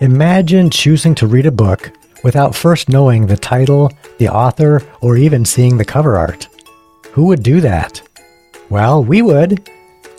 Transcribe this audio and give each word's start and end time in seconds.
Imagine 0.00 0.68
choosing 0.68 1.14
to 1.14 1.26
read 1.26 1.46
a 1.46 1.50
book 1.50 1.90
without 2.22 2.54
first 2.54 2.90
knowing 2.90 3.26
the 3.26 3.36
title, 3.36 3.90
the 4.18 4.28
author, 4.28 4.82
or 5.00 5.16
even 5.16 5.42
seeing 5.42 5.78
the 5.78 5.86
cover 5.86 6.18
art. 6.18 6.48
Who 7.12 7.24
would 7.24 7.42
do 7.42 7.62
that? 7.62 8.02
Well, 8.68 9.02
we 9.02 9.22
would. 9.22 9.70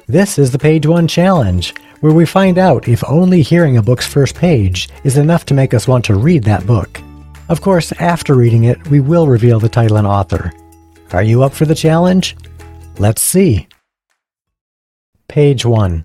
This 0.08 0.40
is 0.40 0.52
the 0.52 0.58
Page 0.58 0.88
One 0.88 1.08
Challenge, 1.08 1.76
where 2.00 2.12
we 2.12 2.26
find 2.26 2.58
out 2.58 2.88
if 2.88 3.04
only 3.08 3.44
hearing 3.44 3.78
a 3.78 3.84
book's 3.84 4.08
first 4.08 4.34
page 4.34 4.90
is 5.04 5.16
enough 5.16 5.46
to 5.46 5.54
make 5.54 5.76
us 5.76 5.88
want 5.88 6.04
to 6.06 6.16
read 6.16 6.44
that 6.46 6.66
book. 6.66 7.00
Of 7.48 7.62
course, 7.62 7.92
after 8.00 8.34
reading 8.34 8.64
it, 8.64 8.88
we 8.88 9.00
will 9.00 9.28
reveal 9.28 9.60
the 9.60 9.70
title 9.70 9.98
and 9.98 10.08
author. 10.08 10.52
Are 11.12 11.22
you 11.22 11.44
up 11.44 11.54
for 11.54 11.66
the 11.66 11.76
challenge? 11.76 12.36
Let's 12.98 13.22
see. 13.22 13.68
Page 15.28 15.66
1 15.66 16.04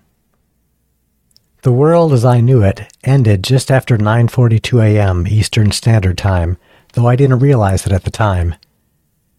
The 1.63 1.71
world 1.71 2.13
as 2.13 2.25
I 2.25 2.41
knew 2.41 2.65
it 2.65 2.93
ended 3.05 3.45
just 3.45 3.71
after 3.71 3.97
9:42 3.97 4.83
a.m. 4.83 5.29
Eastern 5.29 5.71
Standard 5.71 6.19
Time, 6.19 6.59
though 6.95 7.07
I 7.07 7.15
didn't 7.15 7.39
realize 7.39 7.87
it 7.87 7.93
at 7.93 8.03
the 8.03 8.11
time. 8.11 8.57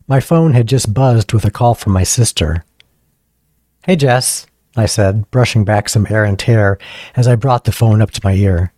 My 0.08 0.22
phone 0.22 0.54
had 0.54 0.66
just 0.66 0.94
buzzed 0.94 1.34
with 1.34 1.44
a 1.44 1.52
call 1.52 1.76
from 1.76 1.92
my 1.92 2.04
sister. 2.04 2.64
"Hey 3.86 3.98
Jess," 3.98 4.48
I 4.78 4.86
said, 4.86 5.30
brushing 5.32 5.66
back 5.66 5.90
some 5.90 6.08
errant 6.10 6.44
hair 6.44 6.78
as 7.14 7.28
I 7.28 7.36
brought 7.36 7.66
the 7.66 7.74
phone 7.74 8.02
up 8.02 8.12
to 8.12 8.22
my 8.24 8.36
ear. 8.36 8.72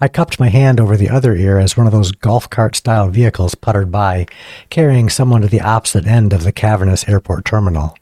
I 0.00 0.08
cupped 0.08 0.40
my 0.40 0.48
hand 0.48 0.80
over 0.80 0.96
the 0.96 1.10
other 1.10 1.36
ear 1.36 1.58
as 1.58 1.76
one 1.76 1.86
of 1.86 1.92
those 1.92 2.12
golf 2.12 2.48
cart 2.48 2.76
style 2.76 3.10
vehicles 3.10 3.54
puttered 3.54 3.92
by, 3.92 4.24
carrying 4.70 5.10
someone 5.10 5.42
to 5.42 5.48
the 5.48 5.60
opposite 5.60 6.06
end 6.06 6.32
of 6.32 6.44
the 6.44 6.52
cavernous 6.52 7.06
airport 7.06 7.44
terminal. 7.44 7.94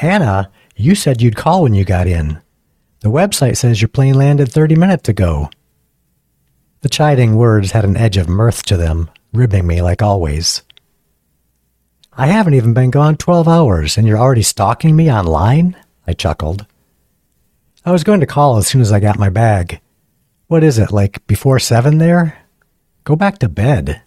Anna, 0.00 0.52
you 0.76 0.94
said 0.94 1.20
you'd 1.20 1.34
call 1.34 1.64
when 1.64 1.74
you 1.74 1.84
got 1.84 2.06
in. 2.06 2.40
The 3.00 3.10
website 3.10 3.56
says 3.56 3.80
your 3.80 3.88
plane 3.88 4.14
landed 4.14 4.52
30 4.52 4.76
minutes 4.76 5.08
ago. 5.08 5.50
The 6.82 6.88
chiding 6.88 7.34
words 7.36 7.72
had 7.72 7.84
an 7.84 7.96
edge 7.96 8.16
of 8.16 8.28
mirth 8.28 8.62
to 8.64 8.76
them, 8.76 9.10
ribbing 9.32 9.66
me 9.66 9.80
like 9.80 10.02
always. 10.02 10.62
I 12.12 12.26
haven't 12.26 12.54
even 12.54 12.74
been 12.74 12.90
gone 12.90 13.16
12 13.16 13.48
hours, 13.48 13.96
and 13.96 14.06
you're 14.06 14.18
already 14.18 14.42
stalking 14.42 14.96
me 14.96 15.10
online? 15.10 15.76
I 16.06 16.12
chuckled. 16.12 16.66
I 17.84 17.92
was 17.92 18.04
going 18.04 18.20
to 18.20 18.26
call 18.26 18.58
as 18.58 18.66
soon 18.66 18.82
as 18.82 18.92
I 18.92 19.00
got 19.00 19.18
my 19.18 19.30
bag. 19.30 19.80
What 20.48 20.62
is 20.62 20.78
it, 20.78 20.92
like 20.92 21.26
before 21.26 21.58
seven 21.58 21.96
there? 21.96 22.38
Go 23.04 23.16
back 23.16 23.38
to 23.38 23.48
bed. 23.48 24.02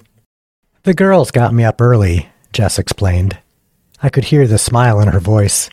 The 0.83 0.93
girls 0.93 1.31
got 1.31 1.53
me 1.53 1.63
up 1.63 1.81
early, 1.81 2.29
Jess 2.51 2.77
explained. 2.77 3.39
I 4.03 4.09
could 4.09 4.25
hear 4.25 4.45
the 4.45 4.57
smile 4.59 4.99
in 4.99 5.07
her 5.07 5.19
voice. 5.19 5.69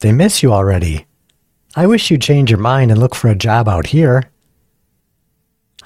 They 0.00 0.12
miss 0.12 0.42
you 0.42 0.52
already. 0.52 1.05
I 1.78 1.86
wish 1.86 2.10
you'd 2.10 2.22
change 2.22 2.50
your 2.50 2.58
mind 2.58 2.90
and 2.90 2.98
look 2.98 3.14
for 3.14 3.28
a 3.28 3.34
job 3.34 3.68
out 3.68 3.88
here. 3.88 4.30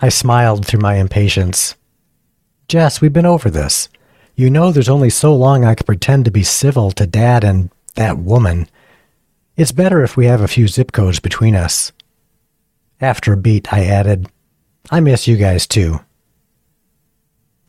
I 0.00 0.08
smiled 0.08 0.64
through 0.64 0.80
my 0.80 0.94
impatience. 0.94 1.74
Jess, 2.68 3.00
we've 3.00 3.12
been 3.12 3.26
over 3.26 3.50
this. 3.50 3.88
You 4.36 4.50
know 4.50 4.70
there's 4.70 4.88
only 4.88 5.10
so 5.10 5.34
long 5.34 5.64
I 5.64 5.74
can 5.74 5.84
pretend 5.84 6.26
to 6.26 6.30
be 6.30 6.44
civil 6.44 6.92
to 6.92 7.08
Dad 7.08 7.42
and 7.42 7.70
that 7.96 8.18
woman. 8.18 8.68
It's 9.56 9.72
better 9.72 10.04
if 10.04 10.16
we 10.16 10.26
have 10.26 10.40
a 10.40 10.48
few 10.48 10.68
zip 10.68 10.92
codes 10.92 11.18
between 11.18 11.56
us. 11.56 11.90
After 13.00 13.32
a 13.32 13.36
beat, 13.36 13.72
I 13.72 13.84
added, 13.84 14.28
I 14.92 15.00
miss 15.00 15.26
you 15.26 15.36
guys 15.36 15.66
too. 15.66 15.98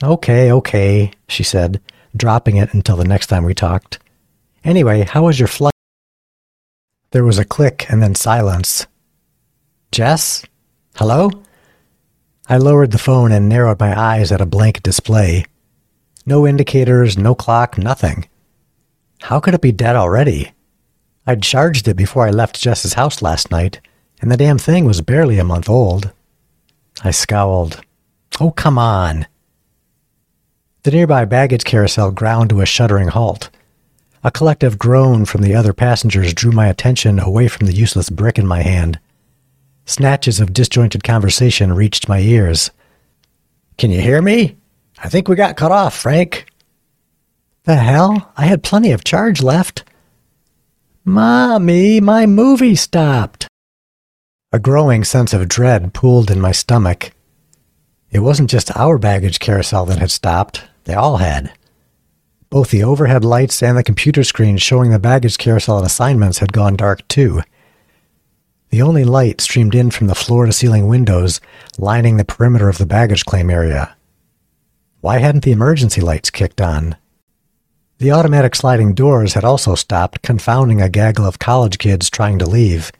Okay, 0.03 0.51
okay, 0.51 1.11
she 1.27 1.41
said, 1.43 1.81
dropping 2.15 2.57
it 2.57 2.73
until 2.75 2.97
the 2.97 3.03
next 3.03 3.27
time 3.27 3.45
we 3.45 3.55
talked. 3.55 3.97
Anyway, 4.63 5.05
how 5.05 5.25
was 5.25 5.39
your 5.39 5.47
flight? 5.47 5.71
There 7.11 7.25
was 7.25 7.37
a 7.37 7.45
click 7.45 7.85
and 7.89 8.01
then 8.01 8.15
silence. 8.15 8.87
Jess? 9.91 10.45
Hello? 10.95 11.29
I 12.47 12.57
lowered 12.57 12.91
the 12.91 12.97
phone 12.97 13.33
and 13.33 13.49
narrowed 13.49 13.79
my 13.79 13.97
eyes 13.99 14.31
at 14.31 14.39
a 14.39 14.45
blank 14.45 14.81
display. 14.81 15.45
No 16.25 16.47
indicators, 16.47 17.17
no 17.17 17.35
clock, 17.35 17.77
nothing. 17.77 18.29
How 19.23 19.41
could 19.41 19.53
it 19.53 19.61
be 19.61 19.73
dead 19.73 19.97
already? 19.97 20.53
I'd 21.27 21.43
charged 21.43 21.87
it 21.87 21.95
before 21.95 22.25
I 22.25 22.31
left 22.31 22.59
Jess's 22.61 22.93
house 22.93 23.21
last 23.21 23.51
night, 23.51 23.81
and 24.21 24.31
the 24.31 24.37
damn 24.37 24.57
thing 24.57 24.85
was 24.85 25.01
barely 25.01 25.37
a 25.37 25.43
month 25.43 25.67
old. 25.67 26.11
I 27.03 27.11
scowled. 27.11 27.81
Oh, 28.39 28.51
come 28.51 28.77
on. 28.77 29.27
The 30.83 30.91
nearby 30.91 31.25
baggage 31.25 31.65
carousel 31.65 32.11
ground 32.11 32.49
to 32.51 32.61
a 32.61 32.65
shuddering 32.65 33.09
halt. 33.09 33.49
A 34.23 34.31
collective 34.31 34.77
groan 34.77 35.25
from 35.25 35.41
the 35.41 35.55
other 35.55 35.73
passengers 35.73 36.33
drew 36.33 36.51
my 36.51 36.67
attention 36.67 37.19
away 37.19 37.47
from 37.47 37.65
the 37.65 37.73
useless 37.73 38.09
brick 38.09 38.37
in 38.37 38.45
my 38.45 38.61
hand. 38.61 38.99
Snatches 39.85 40.39
of 40.39 40.53
disjointed 40.53 41.03
conversation 41.03 41.73
reached 41.73 42.07
my 42.07 42.19
ears. 42.19 42.69
Can 43.77 43.89
you 43.89 43.99
hear 43.99 44.21
me? 44.21 44.57
I 44.99 45.09
think 45.09 45.27
we 45.27 45.35
got 45.35 45.57
cut 45.57 45.71
off, 45.71 45.97
Frank. 45.97 46.45
The 47.63 47.75
hell? 47.75 48.31
I 48.37 48.45
had 48.45 48.61
plenty 48.61 48.91
of 48.91 49.03
charge 49.03 49.41
left. 49.41 49.83
Mommy, 51.03 51.99
my 51.99 52.27
movie 52.27 52.75
stopped. 52.75 53.47
A 54.51 54.59
growing 54.59 55.03
sense 55.03 55.33
of 55.33 55.47
dread 55.47 55.95
pooled 55.95 56.29
in 56.29 56.39
my 56.39 56.51
stomach. 56.51 57.11
It 58.11 58.19
wasn't 58.19 58.51
just 58.51 58.75
our 58.77 58.99
baggage 58.99 59.39
carousel 59.39 59.85
that 59.85 59.97
had 59.97 60.11
stopped, 60.11 60.63
they 60.83 60.93
all 60.93 61.17
had. 61.17 61.53
Both 62.51 62.71
the 62.71 62.83
overhead 62.83 63.23
lights 63.23 63.63
and 63.63 63.77
the 63.77 63.83
computer 63.83 64.25
screen 64.25 64.57
showing 64.57 64.91
the 64.91 64.99
baggage 64.99 65.37
carousel 65.37 65.77
and 65.77 65.85
assignments 65.85 66.39
had 66.39 66.51
gone 66.51 66.75
dark 66.75 67.07
too. 67.07 67.43
The 68.71 68.81
only 68.81 69.05
light 69.05 69.39
streamed 69.39 69.73
in 69.73 69.89
from 69.89 70.07
the 70.07 70.15
floor 70.15 70.45
to 70.45 70.51
ceiling 70.51 70.87
windows 70.87 71.39
lining 71.77 72.17
the 72.17 72.25
perimeter 72.25 72.67
of 72.67 72.77
the 72.77 72.85
baggage 72.85 73.23
claim 73.23 73.49
area. 73.49 73.95
Why 74.99 75.19
hadn't 75.19 75.45
the 75.45 75.53
emergency 75.53 76.01
lights 76.01 76.29
kicked 76.29 76.59
on? 76.59 76.97
The 77.99 78.11
automatic 78.11 78.53
sliding 78.55 78.95
doors 78.95 79.33
had 79.33 79.45
also 79.45 79.75
stopped, 79.75 80.21
confounding 80.21 80.81
a 80.81 80.89
gaggle 80.89 81.25
of 81.25 81.39
college 81.39 81.77
kids 81.77 82.09
trying 82.09 82.37
to 82.39 82.45
leave. 82.45 82.91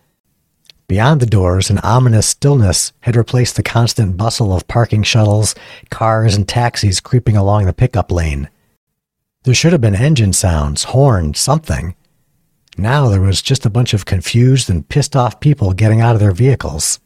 Beyond 0.88 1.19
the 1.19 1.25
doors, 1.25 1.69
an 1.69 1.79
ominous 1.79 2.28
stillness 2.28 2.94
had 3.01 3.18
replaced 3.18 3.57
the 3.57 3.63
constant 3.63 4.16
bustle 4.16 4.53
of 4.53 4.68
parking 4.69 5.03
shuttles, 5.03 5.56
cars, 5.89 6.35
and 6.35 6.47
taxis 6.47 7.01
creeping 7.01 7.35
along 7.35 7.66
the 7.66 7.73
pickup 7.73 8.12
lane. 8.12 8.47
There 9.44 9.56
should 9.56 9.72
have 9.72 9.81
been 9.81 9.96
engine 9.96 10.34
sounds, 10.34 10.84
horns, 10.84 11.40
something. 11.40 11.96
Now 12.78 13.09
there 13.09 13.22
was 13.22 13.41
just 13.41 13.66
a 13.66 13.72
bunch 13.72 13.94
of 13.94 14.06
confused 14.06 14.69
and 14.69 14.88
pissed 14.88 15.16
off 15.16 15.40
people 15.40 15.74
getting 15.74 16.00
out 16.00 16.13
of 16.13 16.19
their 16.19 16.31
vehicles. 16.31 17.00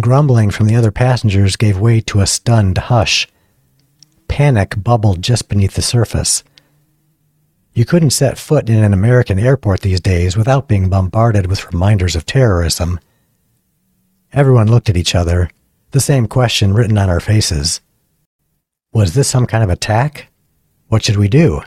Grumbling 0.00 0.50
from 0.50 0.66
the 0.66 0.74
other 0.74 0.90
passengers 0.90 1.54
gave 1.54 1.78
way 1.78 2.00
to 2.00 2.20
a 2.20 2.26
stunned 2.26 2.78
hush. 2.78 3.28
Panic 4.26 4.82
bubbled 4.82 5.22
just 5.22 5.48
beneath 5.48 5.74
the 5.74 5.82
surface. 5.82 6.42
You 7.74 7.84
couldn't 7.84 8.10
set 8.10 8.36
foot 8.36 8.68
in 8.68 8.82
an 8.82 8.92
American 8.92 9.38
airport 9.38 9.82
these 9.82 10.00
days 10.00 10.36
without 10.36 10.66
being 10.66 10.88
bombarded 10.88 11.46
with 11.46 11.66
reminders 11.72 12.16
of 12.16 12.26
terrorism. 12.26 12.98
Everyone 14.32 14.68
looked 14.68 14.88
at 14.88 14.96
each 14.96 15.14
other, 15.14 15.48
the 15.92 16.00
same 16.00 16.26
question 16.26 16.74
written 16.74 16.98
on 16.98 17.08
our 17.08 17.20
faces. 17.20 17.80
Was 18.92 19.14
this 19.14 19.28
some 19.28 19.46
kind 19.46 19.62
of 19.62 19.70
attack? 19.70 20.29
What 20.90 21.04
should 21.04 21.16
we 21.16 21.28
do? 21.28 21.62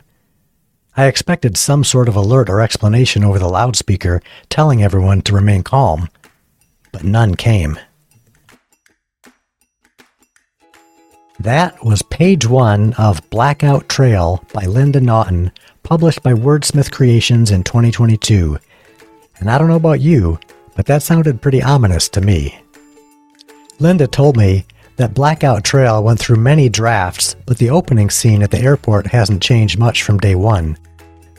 I 0.98 1.06
expected 1.06 1.56
some 1.56 1.82
sort 1.82 2.08
of 2.08 2.14
alert 2.14 2.50
or 2.50 2.60
explanation 2.60 3.24
over 3.24 3.38
the 3.38 3.48
loudspeaker 3.48 4.20
telling 4.50 4.82
everyone 4.82 5.22
to 5.22 5.34
remain 5.34 5.62
calm, 5.62 6.10
but 6.92 7.04
none 7.04 7.34
came. 7.34 7.78
That 11.40 11.82
was 11.82 12.02
page 12.02 12.46
one 12.46 12.92
of 12.92 13.28
Blackout 13.30 13.88
Trail 13.88 14.44
by 14.52 14.66
Linda 14.66 15.00
Naughton 15.00 15.52
published 15.82 16.22
by 16.22 16.34
Wordsmyth 16.34 16.92
Creations 16.92 17.50
in 17.50 17.64
2022. 17.64 18.58
And 19.40 19.50
I 19.50 19.56
don't 19.56 19.68
know 19.68 19.76
about 19.76 20.02
you, 20.02 20.38
but 20.76 20.84
that 20.84 21.02
sounded 21.02 21.40
pretty 21.40 21.62
ominous 21.62 22.10
to 22.10 22.20
me. 22.20 22.60
Linda 23.80 24.06
told 24.06 24.36
me 24.36 24.66
that 24.96 25.14
Blackout 25.14 25.64
Trail 25.64 26.02
went 26.02 26.18
through 26.20 26.36
many 26.36 26.68
drafts, 26.68 27.34
but 27.46 27.58
the 27.58 27.70
opening 27.70 28.10
scene 28.10 28.42
at 28.42 28.50
the 28.50 28.60
airport 28.60 29.06
hasn't 29.06 29.42
changed 29.42 29.78
much 29.78 30.02
from 30.02 30.18
day 30.18 30.34
one. 30.34 30.76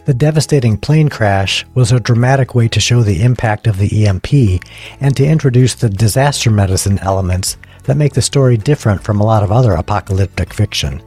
The 0.05 0.13
devastating 0.13 0.77
plane 0.77 1.09
crash 1.09 1.65
was 1.73 1.91
a 1.91 1.99
dramatic 1.99 2.53
way 2.53 2.67
to 2.67 2.79
show 2.79 3.01
the 3.01 3.23
impact 3.23 3.65
of 3.65 3.77
the 3.77 4.05
EMP 4.05 4.61
and 4.99 5.17
to 5.17 5.25
introduce 5.25 5.73
the 5.73 5.89
disaster 5.89 6.51
medicine 6.51 6.99
elements 6.99 7.57
that 7.85 7.97
make 7.97 8.13
the 8.13 8.21
story 8.21 8.57
different 8.57 9.03
from 9.03 9.19
a 9.19 9.25
lot 9.25 9.41
of 9.41 9.51
other 9.51 9.73
apocalyptic 9.73 10.53
fiction. 10.53 11.01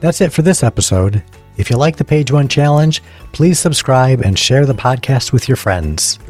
That's 0.00 0.20
it 0.20 0.32
for 0.32 0.42
this 0.42 0.62
episode. 0.62 1.22
If 1.56 1.70
you 1.70 1.76
like 1.76 1.96
the 1.96 2.04
Page 2.04 2.30
One 2.30 2.46
Challenge, 2.46 3.02
please 3.32 3.58
subscribe 3.58 4.20
and 4.20 4.38
share 4.38 4.64
the 4.64 4.74
podcast 4.74 5.32
with 5.32 5.48
your 5.48 5.56
friends. 5.56 6.20